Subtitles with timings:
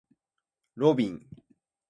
[0.73, 1.27] ロビン